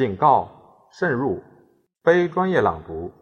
[0.00, 0.50] 警告：
[0.90, 1.42] 慎入，
[2.02, 3.12] 非专业朗读，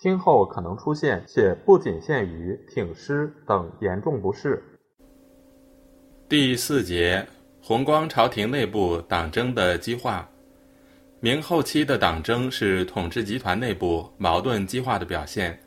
[0.00, 4.62] 听后可能出现且不仅限于挺尸等严重不适。
[6.28, 7.26] 第四节：
[7.60, 10.28] 弘光朝廷内部党争的激化。
[11.18, 15.58] 明后期的党争是统治集团内部矛盾激化的表现，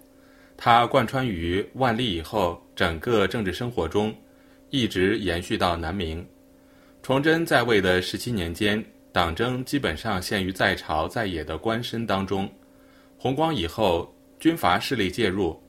[0.55, 4.15] 它贯穿于万历以后整个政治生活中，
[4.69, 6.25] 一直延续到南明。
[7.03, 12.49] 崇祯在位的十七年间，党争基本上陷于在朝在野的官绅当中。
[13.17, 15.61] 弘光以后，军阀势力介入，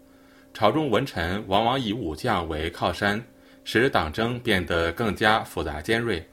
[0.55, 3.23] 朝中文臣往往以武将为靠山，
[3.64, 6.24] 使党争变得更加复杂尖锐。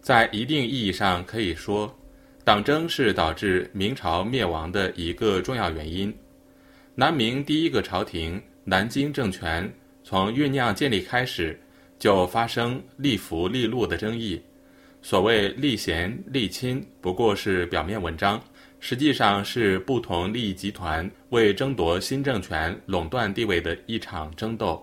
[0.00, 1.92] 在一定意义上可以说。
[2.44, 6.14] 党争是导致明朝灭亡的一个重要原因。
[6.94, 11.58] 南明第一个朝廷南京政权从酝酿建立开始，
[11.98, 14.38] 就发生立福立禄的争议。
[15.04, 18.42] 所谓立贤立亲，不过是表面文章，
[18.80, 24.82] 实际上是不同利益集团为争夺新政权垄断地位的一场争斗。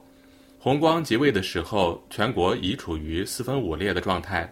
[0.59, 4.47] 弘光即位的时候，全国已处于四分五裂的状态，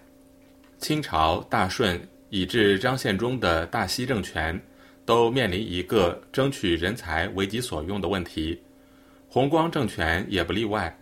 [0.80, 2.02] 清朝、大顺。
[2.32, 4.60] 以至张献忠的大西政权
[5.06, 8.60] 都面临一个争取人才为己所用的问题，
[9.28, 10.96] 弘光政权也不例外。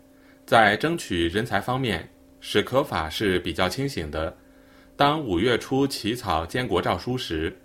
[0.45, 2.05] 在争取人才方面，
[2.41, 4.35] 史可法是比较清醒的。
[4.97, 7.55] 当五月初起草监国诏书时，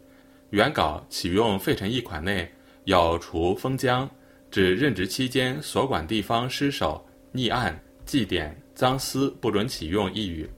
[0.51, 2.47] 原稿启用废臣一款内
[2.85, 4.09] 有除封疆，
[4.51, 7.03] 指任职期间所管地方失守、
[7.33, 10.49] 逆案、祭典、赃私不准启用一语。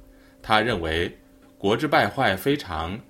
[0.42, 1.16] 他认为。
[1.56, 3.00] 国之败坏非常，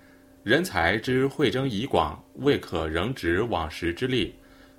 [0.44, 4.32] 人才之会争已广，未可仍执往时之力。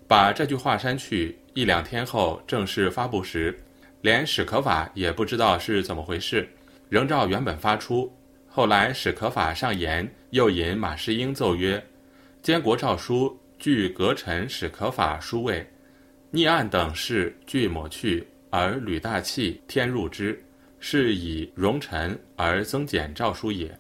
[0.08, 3.62] 把这句话删去，一两天后正式发布时，
[4.00, 6.48] 连史可法也不知道是怎么回事，
[6.88, 8.10] 仍照原本发出。
[8.56, 11.84] 后来史可法上言，又引马士英奏曰
[12.42, 15.68] ：“监国诏书据阁臣史可法书位，
[16.32, 20.42] 逆案等事俱抹去，而吕大器添入之。”
[20.80, 23.78] 是以容臣而增减诏书也。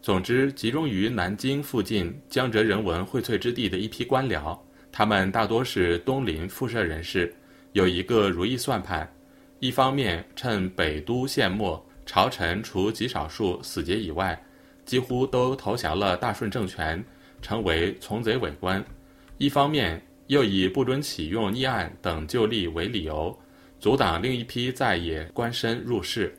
[0.00, 4.56] 总之，集中于南京附近江浙人文荟萃之地的一批官僚，
[4.92, 7.34] 他们大多是东林附社人士，
[7.72, 9.12] 有一个如意算盘：
[9.58, 14.40] 一方面趁北都陷没，朝臣除极少数死节以外，
[14.84, 17.02] 几乎都投降了大顺政权，
[17.40, 18.82] 成为从贼伪官；
[19.38, 23.36] 一方面又以不准启用逆案等旧例为理由，
[23.78, 26.34] 阻挡另一批在野官绅入仕。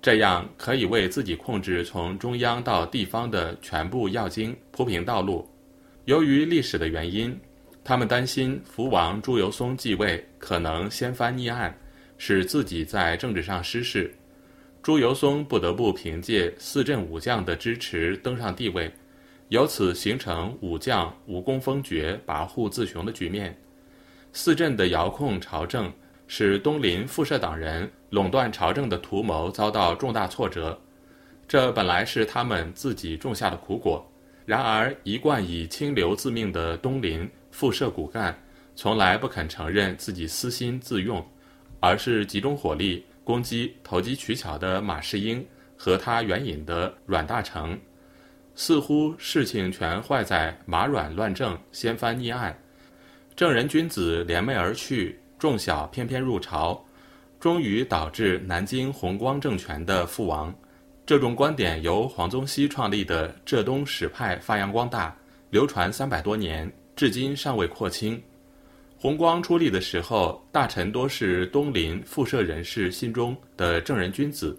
[0.00, 5.48] 这样可以为自己控制从中央到地方的全部要经铺平道路。
[6.06, 7.38] 由于历史的原因，
[7.84, 11.72] 他们担心福王朱由崧继位可能掀翻逆案，
[12.18, 14.12] 使自己在政治上失势。
[14.82, 18.92] 朱由崧不得不凭借四镇武将的支持登上帝位，
[19.48, 23.56] 由此形成武将武功封爵、跋扈自雄的局面。
[24.32, 25.92] 四镇的遥控朝政。
[26.28, 30.80] 使东林副社党人垄断朝政的图谋遭到重大挫折，
[31.46, 34.10] 这本来是他们自己种下的苦果。
[34.46, 38.34] 然而，一贯以清流自命的东林复社骨干，
[38.74, 41.22] 从来不肯承认自己私心自用，
[41.80, 45.46] 而是集中火力攻击投机取巧的马士英
[45.76, 47.78] 和他援引的阮大铖。
[48.54, 52.56] 似乎事情全坏在马阮乱政，掀翻逆案，
[53.34, 55.18] 正人君子联袂而去。
[55.38, 56.84] 众小偏偏入朝，
[57.40, 60.54] 终于导致南京弘光政权的覆亡。
[61.04, 65.16] 这种观点由黄宗羲创立的浙东史派发扬光大，
[65.50, 68.22] 流传三百多年，至今尚未廓清。
[69.02, 74.56] 弘光出力的时候，大臣多是东林附社人士心中的正人君子。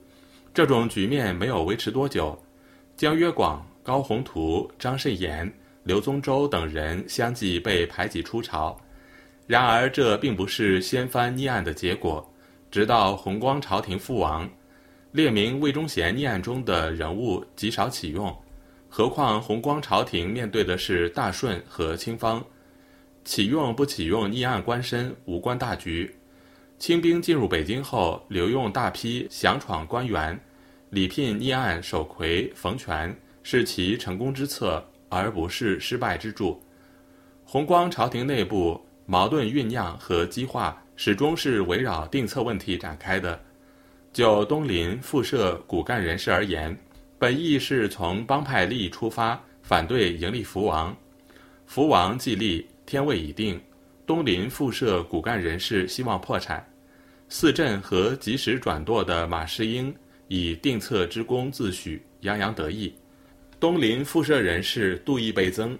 [0.53, 2.37] 这种局面没有维持多久，
[2.97, 5.49] 江约广、高宏图、张慎言、
[5.85, 8.77] 刘宗周等人相继被排挤出朝。
[9.47, 12.29] 然而，这并不是掀翻逆案的结果。
[12.69, 14.49] 直到弘光朝廷覆亡，
[15.13, 18.37] 列明魏忠贤逆案中的人物极少启用，
[18.89, 22.43] 何况弘光朝廷面对的是大顺和清方，
[23.23, 26.13] 启用不启用逆案官绅无关大局。
[26.77, 30.39] 清兵进入北京后，留用大批降闯官员，
[30.89, 36.61] 礼聘逆案首魁冯全，是其成功之策，而不是失败之助。
[37.45, 38.79] 弘光朝廷内部。
[39.05, 43.37] 矛盾酝酿和激化始终是围绕定策问题展开的。
[44.13, 46.73] 就东林附社骨干人士而言，
[47.19, 50.95] 本意是从帮派利益出发，反对迎立福王。
[51.65, 53.59] 福王既立，天位已定，
[54.05, 56.65] 东林附社骨干人士希望破产。
[57.29, 59.93] 四镇和及时转舵的马士英
[60.27, 62.93] 以定策之功自诩，洋洋得意。
[63.59, 65.77] 东林复社人士妒意倍增，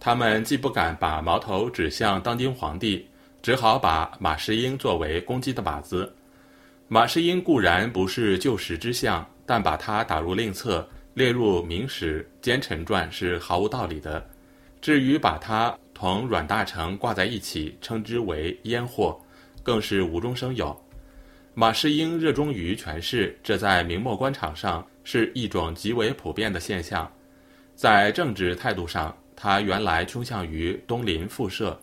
[0.00, 3.06] 他们既不敢把矛头指向当今皇帝，
[3.40, 6.12] 只好把马士英作为攻击的靶子。
[6.88, 14.28] 马士英固然不是旧时之相，但把他打入令册，列入明史《奸臣传》是毫无道理的。
[14.80, 19.20] 至于把他同阮大铖挂在一起，称之为烟祸，
[19.62, 20.76] 更是无中生有。
[21.54, 27.10] 马士英热衷于权势，这在明末官场上是一种极为普遍的现象。
[27.74, 31.78] 在政治态度上，他原来倾向于东林复社。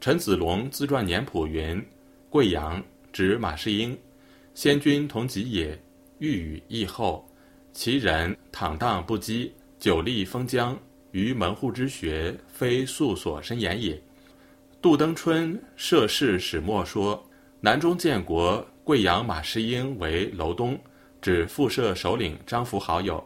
[0.00, 1.82] 陈子龙自传年谱云
[2.30, 2.82] ：“贵阳
[3.12, 3.96] 指马士英，
[4.54, 5.78] 先君同己也，
[6.18, 7.26] 欲与义后，
[7.72, 10.78] 其人坦荡不羁，久立封疆。”
[11.14, 13.96] 于门户之学，非素所深言也。
[14.82, 17.24] 杜登春涉世始末说，
[17.60, 20.76] 南中建国，贵阳马士英为楼东，
[21.22, 23.24] 指复社首领张福好友。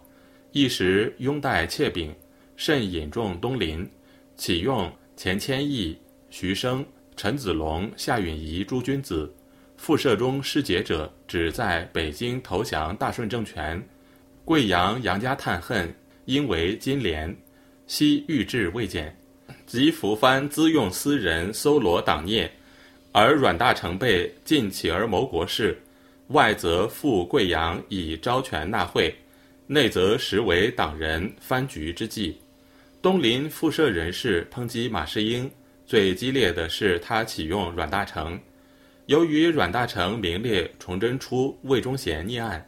[0.52, 2.14] 一时拥戴妾饼，
[2.56, 3.88] 甚引众东林，
[4.37, 5.99] 启用钱谦益、
[6.29, 6.85] 徐生、
[7.17, 9.35] 陈子龙、夏允彝诸君子。
[9.79, 13.82] 复社中失节者，指在北京投降大顺政权。
[14.44, 15.90] 贵阳杨家叹恨，
[16.26, 17.35] 因为金莲。
[17.88, 19.17] 昔御制未减，
[19.67, 22.49] 即伏藩资用私人搜罗党孽，
[23.12, 25.75] 而阮大铖被尽起而谋国事，
[26.29, 29.14] 外则赴贵阳以招权纳贿，
[29.67, 32.38] 内则实为党人藩局之计。
[33.00, 35.50] 东林复社人士抨击马士英，
[35.87, 38.38] 最激烈的是他启用阮大铖。
[39.06, 42.62] 由于阮大铖名列崇祯初魏忠贤逆案，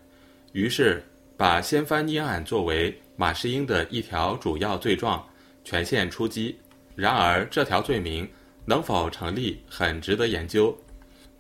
[0.52, 1.04] 于是
[1.36, 2.98] 把掀翻逆案作为。
[3.20, 5.22] 马士英的一条主要罪状，
[5.62, 6.56] 全线出击。
[6.96, 8.26] 然而，这条罪名
[8.64, 10.74] 能否成立，很值得研究。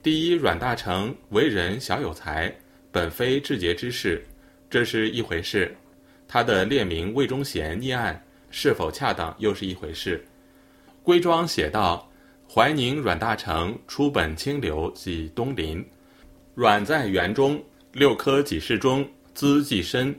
[0.02, 2.54] 第一，阮大铖为人小有才，
[2.92, 4.22] 本非治节之士，
[4.68, 5.70] 这是一回事；
[6.28, 10.22] 他的列名魏忠贤逆案是否恰当，又是一回事。
[11.02, 12.06] 归庄写道
[12.46, 15.82] ：“怀宁阮大铖出本清流，即东林。
[16.54, 17.58] 阮在园中，
[17.92, 20.14] 六科几事中，资既深。”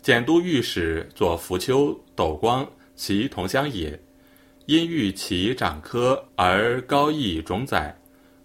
[0.00, 3.98] 简都御史左福丘、斗光，其同乡也。
[4.66, 7.96] 因遇其长科而高义种载，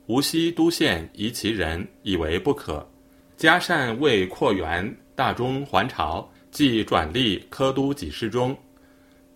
[0.08, 2.90] 无锡都县疑其人，以为不可。
[3.36, 8.58] 嘉善为扩元，大中还朝，即转隶科都给事中。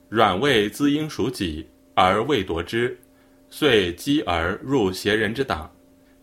[0.07, 2.97] 阮为资应属己，而未夺之，
[3.49, 5.69] 遂击而入邪人之党。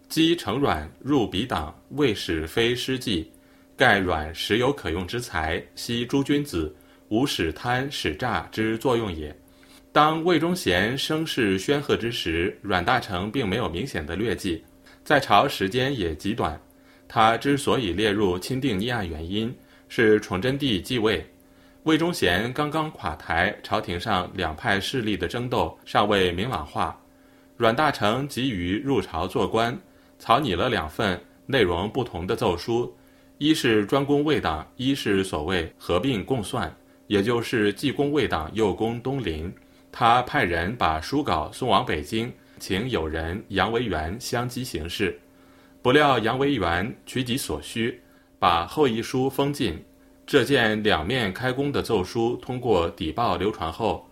[0.08, 3.30] 积成阮入彼党，未使非失计。
[3.76, 6.74] 盖阮实有可用之才，悉诸君子
[7.08, 9.36] 无使贪使诈之作用也。
[9.90, 14.62] 当魏忠贤声势煊赫之时，阮大铖并没有明显的劣迹，
[15.02, 16.60] 在朝时间也极短。
[17.08, 19.52] 他之所以列入钦定逆案原因，
[19.88, 21.24] 是崇祯帝继位，
[21.82, 26.96] 魏忠贤刚刚垮台，朝廷上两派势力的争斗尚未明朗化。
[27.56, 29.76] 阮大铖急于入朝做官，
[30.18, 32.92] 草拟了两份内容不同的奏书。
[33.38, 36.72] 一是专攻魏党，一是所谓合并共算，
[37.08, 39.52] 也就是既攻魏党又攻东林。
[39.90, 45.18] 他派人把书稿送往北京，请友人杨维元相机行事。
[45.82, 48.00] 不料杨维元取己所需，
[48.38, 49.82] 把后一书封禁。
[50.26, 54.08] 这件两面开弓的奏书通过邸报流传后，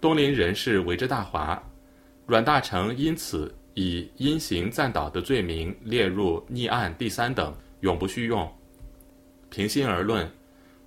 [0.00, 1.62] 东林人士为之大哗。
[2.26, 7.54] 阮大铖因此以因行赞导的罪名列入逆案第三等。
[7.84, 8.50] 永不续用。
[9.50, 10.28] 平心而论，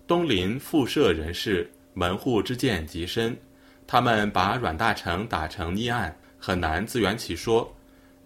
[0.07, 3.37] 东林复社人士门户之见极深，
[3.85, 7.71] 他们把阮大铖打成逆案，很难自圆其说。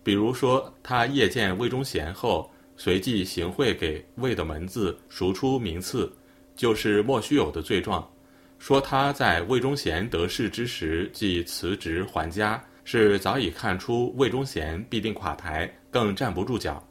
[0.04, 6.12] 比如说，他夜见魏忠贤后，随即行贿给魏的门子赎出名次，
[6.56, 8.10] 就是莫须有的罪状。
[8.58, 16.82] 说他在魏忠贤得势之时即辞职还家，是早已看出魏忠贤必定垮台，更站不住脚。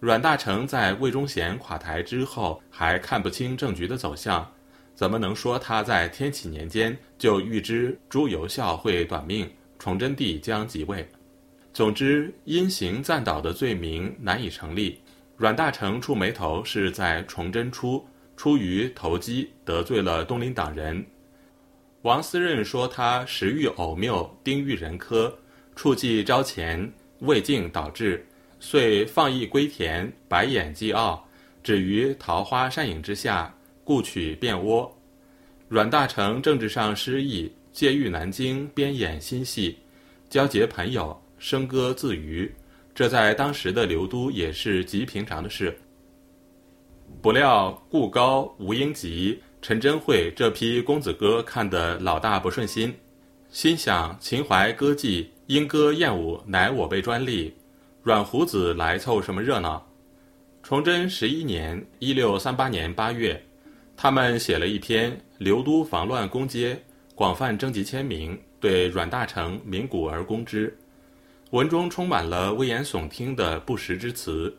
[0.00, 4.48] 阮大铖在魏忠贤垮台之后还看不清政局的走向，
[4.94, 11.08] 怎么能说他在天启年间就预知朱由校会短命，崇祯帝将即位？
[11.72, 15.00] 总之，因行赞导的罪名难以成立。
[15.36, 21.04] 阮大铖触眉头是在崇祯初，出于投机得罪了东林党人。
[22.02, 25.36] 王思任说他时遇偶谬，丁遇人科，
[25.74, 28.24] 触忌招前，未竟导致。
[28.60, 31.26] 遂放逸归田，白眼既傲，
[31.62, 34.92] 止于桃花扇影之下，故取便窝。
[35.68, 39.78] 阮大铖政治上失意，借寓南京，边演新戏，
[40.28, 42.50] 交结朋友，笙歌自娱。
[42.94, 45.78] 这在当时的刘都也是极平常的事。
[47.22, 52.92] 不料故高吴英吉、陈真会这批公子哥看得老大不顺心，
[53.50, 57.54] 心想秦淮歌妓莺歌燕舞乃我辈专利，
[58.08, 59.86] 软胡子来凑什么热闹？
[60.62, 63.38] 崇祯十一年（一六三八年）八月，
[63.98, 66.82] 他们写了一篇刘都防乱攻坚，
[67.14, 70.74] 广泛征集签名，对阮大铖鸣鼓而攻之。
[71.50, 74.56] 文中充满了危言耸听的不实之词。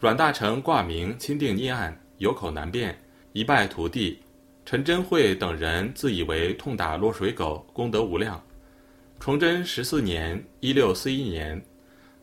[0.00, 3.00] 阮大铖挂名钦定逆案，有口难辩，
[3.32, 4.18] 一败涂地。
[4.66, 8.42] 陈真慧等人自以为痛打落水狗，功德无量。
[9.20, 11.62] 崇祯十四年（一六四一年），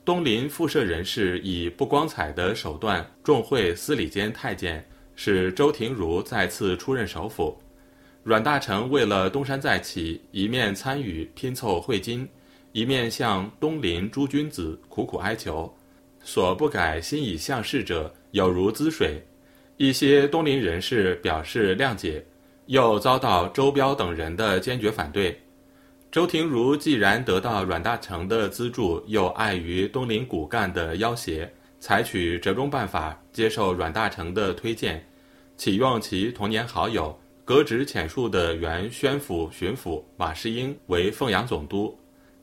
[0.05, 7.59] 东林复社人士以不光彩的手段重会司礼监太监，使周廷儒再次出任首辅。
[8.21, 12.29] 阮大铖为了东山再起，一面参与拼凑贿金，
[12.71, 15.75] 一面向东林诸君子苦苦哀求，
[16.23, 19.19] 所不改心以向事者，有如滋水。
[19.77, 22.23] 一些东林人士表示谅解。
[22.67, 25.39] 又遭到周彪等人的坚决反对。
[26.15, 31.45] 周廷儒既然得到阮大铖的资助，又碍于东林骨干的要挟，
[31.81, 35.05] 采取折中办法，接受阮大铖的推荐，
[35.57, 41.93] 启用其童年好友、革职遣戍的原宣府巡抚马士英为凤阳总督。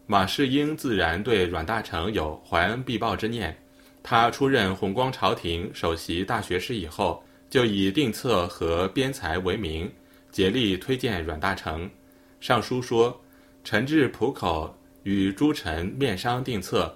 [0.06, 3.56] 马士英自然对阮大铖有怀恩必报之念。
[4.02, 9.90] 他出任弘光朝廷首席大学士以后，就以定策和编才为名。
[10.30, 11.88] 竭力推荐阮大铖，
[12.38, 13.18] 上书说
[13.64, 16.94] ：“臣至浦口，与诸臣面商定策。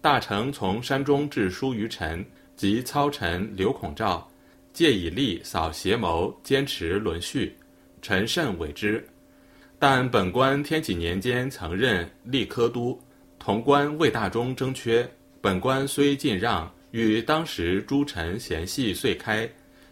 [0.00, 2.24] 大臣从山中致书于臣，
[2.56, 4.28] 及操臣刘孔照，
[4.72, 7.54] 借以力扫邪谋，坚持伦序。
[8.00, 9.04] 臣甚委之。
[9.78, 12.98] 但本官天启年间曾任吏科都，
[13.38, 15.08] 同官魏大中争缺，
[15.40, 19.48] 本官虽进让，与当时诸臣嫌隙遂开，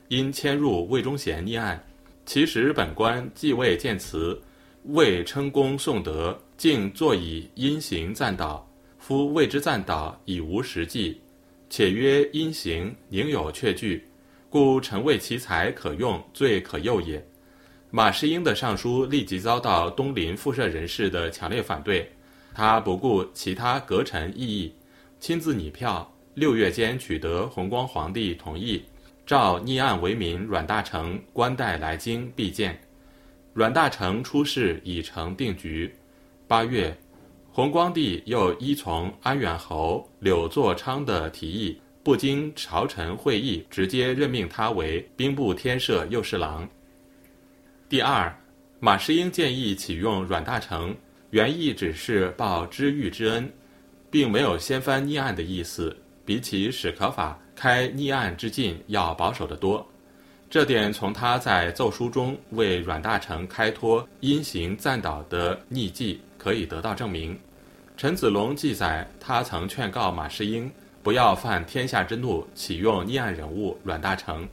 [0.08, 1.80] 因迁入魏忠贤逆案。”
[2.26, 4.40] 其实本官既未见辞，
[4.88, 8.64] 未称功颂德，竟作以因行赞导。
[8.98, 11.20] 夫谓之赞导，已无实际。
[11.68, 14.06] 且曰因行宁有确据，
[14.48, 17.24] 故臣谓其才可用，最可诱也。
[17.90, 22.08] 马士英的上书立即遭到东林复社人士的强烈反对，
[22.54, 24.72] 他不顾其他阁臣异议，
[25.18, 28.82] 亲自拟票，六月间取得弘光皇帝同意。
[29.24, 32.80] 召逆案为民阮大铖官带来京必见，
[33.56, 35.90] 阮大铖出事已成定局。
[36.46, 36.94] 八月，
[37.50, 46.68] 弘光帝又依从安远侯柳作昌的提议，不经朝臣会议，直接任命他为兵部添摄右侍郎。
[47.88, 48.30] 第二，
[48.78, 50.94] 马士英建议启用阮大铖，
[51.30, 53.50] 原意只是报知遇之恩，
[54.10, 55.96] 并没有掀翻逆案的意思。
[56.26, 57.40] 比起史可法。
[57.54, 59.90] 开逆案之禁要保守得多，
[60.48, 67.38] 这点从他在奏书中为阮大铖开脱阴行赞导的逆迹可以得到证明。
[67.96, 70.70] 陈子龙记载，他曾劝告马士英
[71.02, 74.46] 不要犯天下之怒，启用逆案人物阮大铖。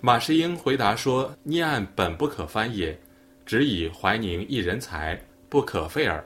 [0.00, 2.96] 马士英回答说：“逆案本不可翻也，
[3.44, 6.24] 只以怀宁一人才，不可废耳。”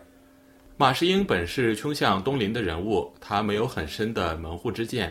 [0.76, 5.10] 马士英本是倾向东林的人物，他没有很深的门户之见。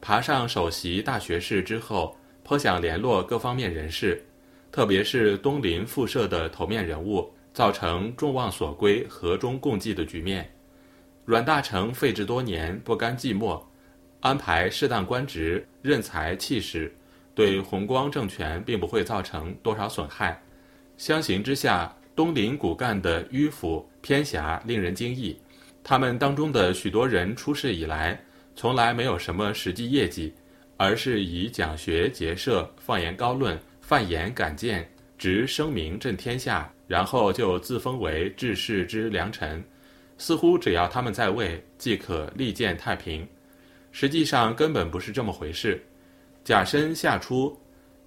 [0.00, 2.16] 爬上首席大学士之后，
[2.48, 4.24] 颇想联络各方面人士，
[4.72, 10.50] 特别是东林复社的头面人物，造成众望所归、和衷共济的局面。
[11.26, 13.62] 阮大铖废职多年，不甘寂寞，
[14.20, 16.90] 安排适当官职，任才弃使，
[17.34, 20.42] 对弘光政权并不会造成多少损害。
[20.96, 25.38] 相形之下，东林骨干的迂腐偏狭令人惊异。
[25.84, 28.18] 他们当中的许多人出世以来。
[28.56, 30.34] 从来没有什么实际业绩，
[30.78, 39.62] 而是以讲学结社、放言高论、泛言敢谏、直声名震天下，然后就自封为治世之良臣，
[40.16, 43.28] 似乎只要他们在位，即可立见太平。
[43.92, 45.82] 实际上根本不是这么回事。
[46.44, 47.54] 甲申夏初，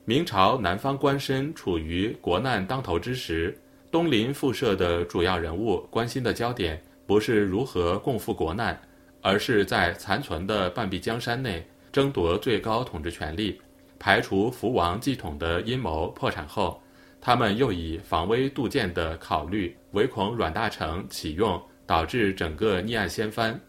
[0.05, 3.55] 明朝南方官绅处于国难当头之时，
[3.91, 8.81] 东林复社的主要人物关心的焦点不是如何共赴国难。
[9.23, 13.59] 而是在残存的半壁江山内争夺最高统治权力，
[13.99, 16.81] 排除福王继统的阴谋破产后，
[17.19, 23.59] 他们又以防微杜渐的考虑，唯恐阮大铖启用导致整个逆案掀翻，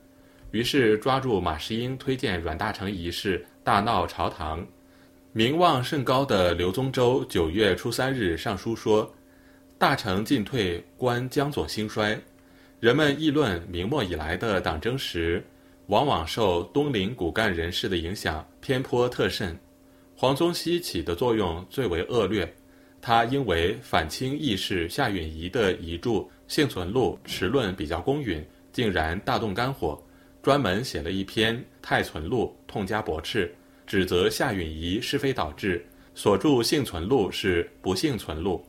[0.52, 4.64] 于是抓住马士英推荐阮大铖一事，大闹朝堂。
[5.32, 9.10] 名望甚高的刘宗周九月初三日上书说
[9.78, 12.20] ：“大成进退，观江左兴衰。”
[12.80, 15.42] 人们议论明末以来的党争时，
[15.92, 19.54] 往往受东林骨干人士的影响偏颇特甚。
[20.16, 22.50] 黄宗羲起的作用最为恶劣，
[22.98, 26.10] 他因为反清义士夏允彝的遗著
[26.48, 30.02] 《幸存录》持论比较公允，竟然大动肝火，
[30.42, 33.54] 专门写了一篇《太存录》，痛加驳斥，
[33.86, 35.84] 指责夏允彝是非倒置，
[36.14, 38.64] 所著《幸存录》是不幸存录。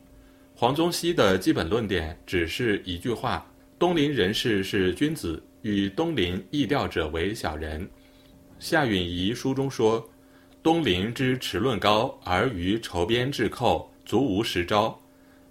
[0.54, 3.50] 黄宗羲的基本论点只是一句话：
[3.80, 7.86] 东林人士是君子，与东林异调者为小人。
[8.60, 10.08] 夏允彝书中说
[10.64, 14.98] ：“东林之持论高，而于筹边制寇，足无实招。”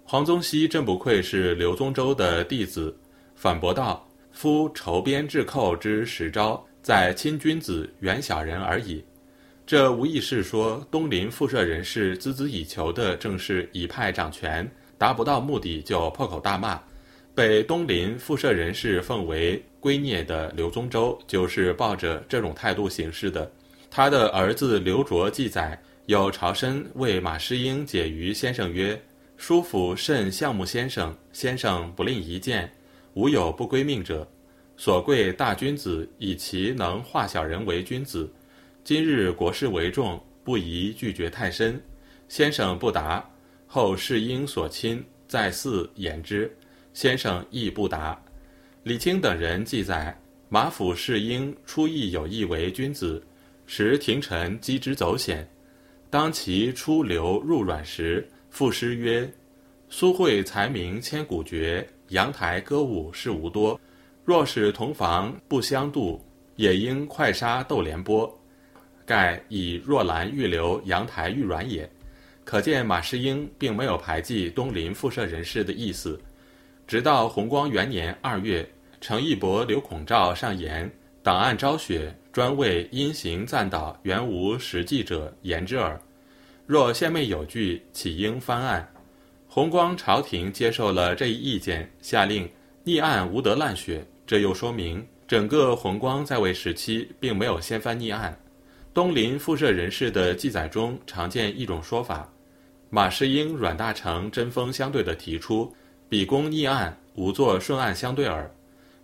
[0.05, 2.95] 黄宗羲真不愧是刘宗周的弟子，
[3.35, 9.03] 反驳道：“夫筹边制寇之实招，在亲君子远小人而已。”
[9.65, 14.69] 这无疑是说东林附社人士孜孜以求的正是一派掌权。
[14.95, 16.81] 达不到目的就破口大骂，
[17.35, 23.51] 被东林附社人士奉为圭臬的刘宗周就是抱着这种态度行事的。
[23.89, 28.99] 他的儿子刘卓记载，有朝申为马师英解于先生曰
[29.35, 32.71] ：“叔父甚项目先生，先生不吝一见，
[33.15, 34.27] 无有不归命者。
[34.77, 38.31] 所贵大君子，以其能化小人为君子。
[38.83, 41.81] 今日国事为重，不宜拒绝太深。
[42.27, 43.27] 先生不答。”
[43.65, 46.55] 后世英所亲，再四言之，
[46.93, 48.19] 先生亦不答。
[48.83, 50.17] 李清等人记载，
[50.49, 53.21] 马府士英初意有意为君子，
[53.65, 55.47] 时廷臣击之走险。
[56.09, 59.27] 当其出流入阮时，赋诗曰
[59.89, 63.79] ：“苏会才名千古绝，阳台歌舞事无多。
[64.23, 66.23] 若是同房不相度，
[66.55, 68.31] 也应快杀斗连波。
[69.05, 71.89] 盖以若兰欲流，阳台欲软也。”
[72.45, 76.19] 可见马士英并没有排挤东林附社人士的意思。
[76.85, 78.67] 直到弘光元年二月，
[78.99, 80.91] 程义伯、刘孔照上言
[81.23, 85.99] ：“档案昭雪，专为因行赞导，原无实际者言之耳。
[86.65, 88.87] 若献媚有据，岂应翻案？”
[89.47, 92.49] 弘光朝廷接受了这一意见，下令
[92.83, 94.05] 逆案无得滥雪。
[94.25, 98.37] 这又说明整个弘光在位时期并没有掀翻逆案。
[98.93, 102.29] 东林复社人士的记载中常见一种说法。
[102.89, 105.71] 马士英、阮大铖针锋相对地提出，
[106.09, 108.49] 比公逆案，无作顺案相对耳。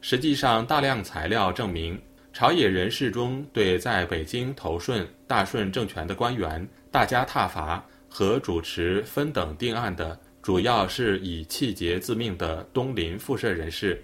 [0.01, 1.99] 实际上，大量材料证明，
[2.31, 14.01] 朝野人士中对在北京投顺、大顺政权的官员大加挞伐和主持分等定案的，主要是以气节自命的东林附社人士。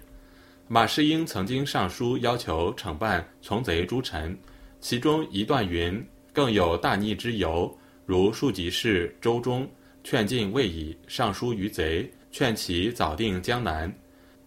[0.68, 4.36] 马士英曾经上书要求惩办从贼诸臣，
[4.80, 6.04] 其中一段云
[6.34, 7.72] ：“更有大逆之由。”
[8.04, 9.68] 如庶吉士周忠
[10.04, 13.90] 劝进未已，上书于贼，劝其早定江南。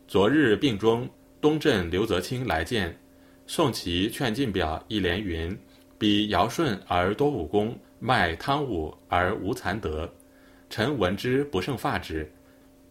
[0.08, 1.10] 昨日病中，
[1.41, 2.95] 东镇刘泽清来见，
[3.47, 5.58] 宋其劝进表一连云
[5.97, 10.08] ：“彼尧舜而多武功，卖汤武而无残德。
[10.69, 12.32] 臣闻之不胜发指。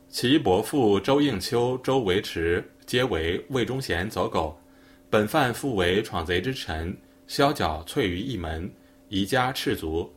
[0.09, 4.61] 其伯父周应秋、周维持皆为魏忠贤走狗，
[5.09, 6.93] 本犯复为闯贼之臣，
[7.29, 8.69] 削脚瘁于一门，
[9.09, 10.13] 宜加赤足。”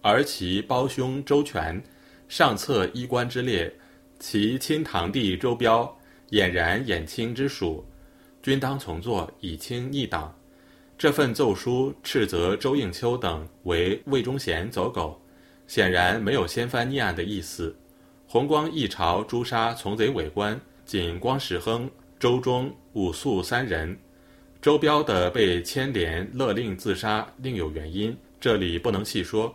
[0.00, 1.82] 而其胞兄周全，
[2.28, 3.74] 上策衣冠之列，
[4.18, 5.84] 其亲堂弟周彪
[6.30, 7.84] 俨然衍亲之属，
[8.42, 10.34] 均当从作，以清逆党。
[10.96, 15.20] 这份奏书斥责周应秋等为魏忠贤走狗，
[15.66, 17.74] 显然没有掀翻逆案的意思。
[18.26, 23.96] 弘光一朝诛杀从贼伪官，仅光时亨、周忠、武肃三人，
[24.62, 29.54] 周彪的被牵连勒令自杀另有原因，这里不能细说。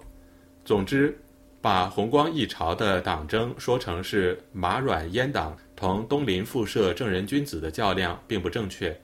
[0.66, 1.18] 总之，
[1.62, 8.98] 把弘光一朝的党争说成是马阮阉党同东林附社正人君子的较量，并不正确。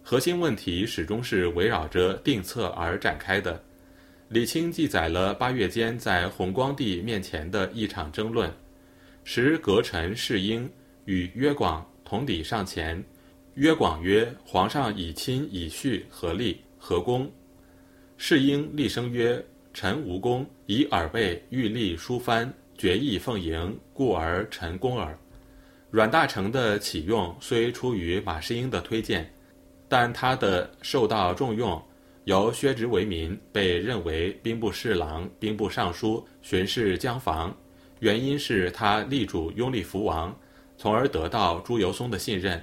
[0.00, 3.60] 核心问题始终是围绕着定策而展开的。
[4.28, 8.48] 李清记载了八月间在弘光帝面前的一场争论：
[9.24, 10.70] 时阁臣世英
[11.04, 13.02] 与约广同抵上前，
[13.54, 17.28] 约广曰：“皇上以亲以恤，何立何功？”
[18.16, 19.44] 世英厉声曰。
[19.80, 25.16] 臣无功，以耳背欲立书藩，决意奉迎，故而臣恭耳。
[25.88, 29.32] 阮大铖的启用虽出于马士英的推荐，
[29.88, 31.80] 但他的受到重用，
[32.24, 37.56] 由削职为民，被认为兵部侍郎、兵部尚书、巡视江防，
[38.00, 40.36] 原因是他力主拥立福王，
[40.76, 42.60] 从而得到朱由崧的信任。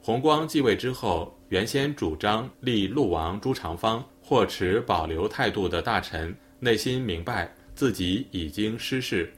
[0.00, 4.04] 弘光继位之后，原先主张立陆王朱长方。
[4.20, 9.32] 或持保留态度的大臣，内心明白自己已经失势，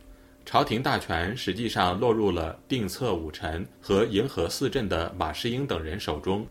[0.45, 6.45] 朝廷大权实际上落入了定策武臣和迎合四镇的马士英等人手中，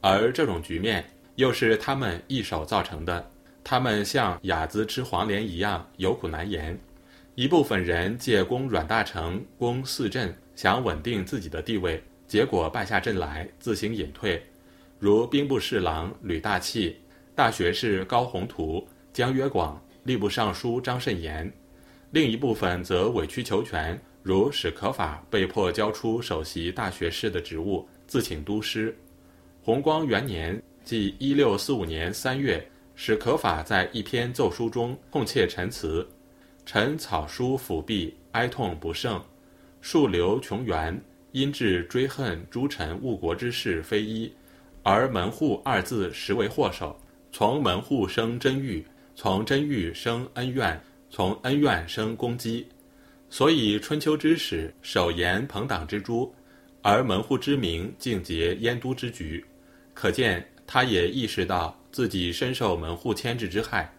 [0.00, 3.24] 而这种局面又是他们一手造成的。
[3.62, 6.76] 他们像哑子吃黄连一样有苦难言。
[7.36, 14.44] 一部分人借攻阮大铖、攻四镇，想稳定自己的地位，结果败下阵来，自行隐退，
[14.98, 16.96] 如兵部侍郎吕大器、
[17.34, 21.46] 大学士高宏图、江约广、吏部尚书张慎言；
[22.12, 28.96] 另一部分则委曲求全，如史可法被迫交出首席大学士的职务，自请督师。
[29.62, 36.08] 弘光元年，即一六四五年三月，史可法在一篇奏书中痛切陈词。
[36.64, 39.22] 臣草书辅弼，哀痛不胜，
[39.82, 40.98] 数流穷源，
[41.32, 44.32] 因至追恨诸臣误国之事非一，
[44.88, 46.96] 而门户二字实为祸首。
[47.32, 52.64] 从门户生真欲，从真欲生恩怨，从恩怨生攻击。
[53.28, 56.32] 所以春秋之始，首言朋党之诛，
[56.82, 59.44] 而门户之名竟结燕都之局。
[59.92, 63.92] 可见他也意识到自己深受门户牵制之害。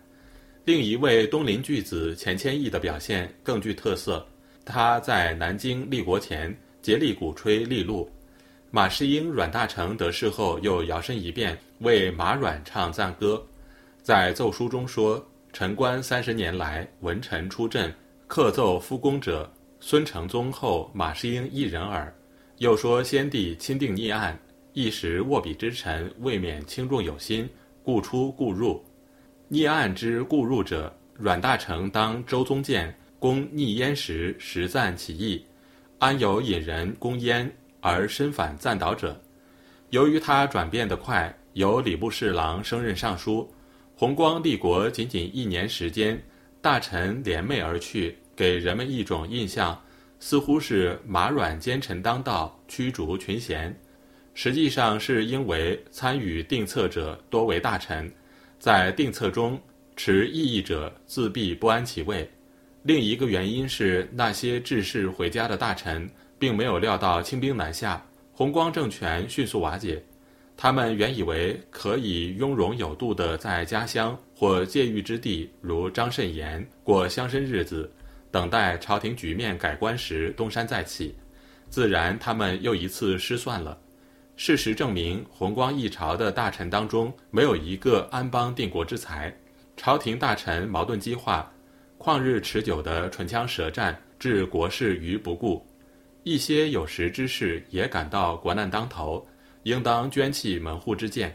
[0.64, 4.26] 另一位东林巨子钱谦益的表现更具特色。
[4.64, 8.10] 他在南京立国前竭力鼓吹利禄。
[8.70, 13.42] 马士英、阮大铖得势后，又摇身一变为马阮唱赞歌。
[14.04, 17.94] 在奏书中说：“臣官三十年来，文臣出阵，
[18.28, 19.50] 克奏夫功者，
[19.80, 22.14] 孙承宗后马士英一人耳。”
[22.60, 24.38] 又说：“先帝钦定逆案，
[24.74, 27.50] 一时握笔之臣未免轻重有心，
[27.84, 28.84] 故出故入。”
[29.48, 35.42] 逆案之故入者，阮大铖当周宗建攻逆燕时，实赞其意，
[36.00, 39.20] 安有引人攻燕而身反赞导者？
[39.90, 43.50] 由于他转变得快，由礼部侍郎升任尚书，
[43.96, 46.22] 弘光立国仅仅一年时间，
[46.62, 49.82] 大臣联袂而去，给人们一种印象，
[50.20, 53.74] 似乎是马软奸臣当道，驱逐群贤。
[54.34, 58.12] 实际上是因为参与定策者多为大臣。
[58.60, 59.60] 在定策中
[59.96, 62.30] 持异议者自必不安其位。
[62.84, 70.04] 另一个原因是那些致仕回家的大臣并没有料到清兵南下，弘光政权迅速瓦解。
[70.56, 77.92] 他们原以为可以雍容有度地在家乡或界域之地，如张慎言过乡绅日子，
[78.32, 81.16] 等待朝廷局面改观时东山再起。
[81.70, 83.78] 自然，他们又一次失算了。
[84.36, 89.36] 事实证明，弘光一朝的大臣当中没有一个安邦定国之才，
[89.76, 91.52] 朝廷大臣矛盾激化，
[92.00, 95.64] 旷日持久的唇枪舌战，置国事于不顾。
[96.28, 99.26] 一些有识之士也感到国难当头，
[99.64, 101.34] 应当捐弃门户之见。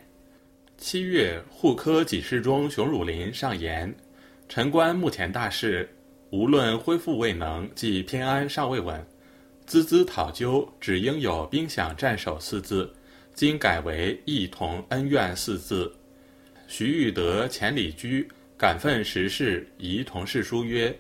[0.77, 3.91] 七月，户科给事中熊汝霖上言
[4.51, 5.89] ：“臣观目前大势，
[6.29, 9.03] 无论恢复未能，即偏安尚未稳。”
[9.67, 12.93] 孜孜讨究，只应有兵饷战守四字，
[13.33, 15.91] 今改为义同恩怨四字。
[16.69, 18.29] 徐玉德前里居，
[18.59, 20.95] 感愤时事，宜同事书曰：“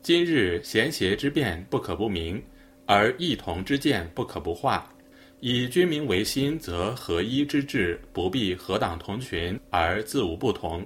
[0.00, 2.42] 今日贤邪之辩不可不明，
[2.86, 4.90] 而异同之见不可不化。
[5.40, 10.80] 以君民为心，则合一之志不必合党同群而自无不同；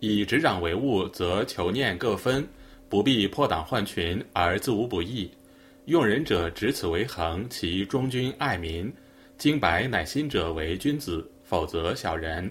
[0.00, 2.46] 以执掌为务，则求念各分，
[2.88, 5.30] 不必破党换群而自无不义。”
[5.86, 8.92] 用人者执此为恒，其忠君爱民、
[9.38, 12.50] 经白乃心者为君子，否则小人；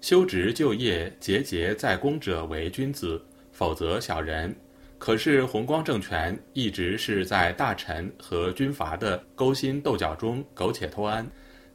[0.00, 3.20] 修职就业、节节在公者为君子，
[3.50, 4.54] 否则小人。
[4.98, 11.26] 可是弘光政权一直是在大臣和军阀的勾心斗角中苟且偷安，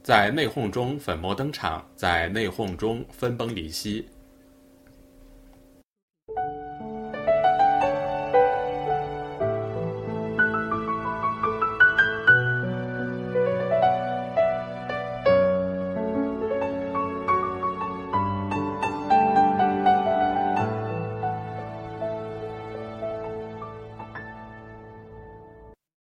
[0.01, 4.07] 在内讧中粉墨登场，在内讧中分崩离析。